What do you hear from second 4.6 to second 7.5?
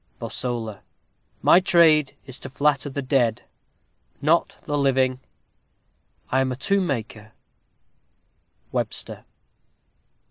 the living I am a tomb maker.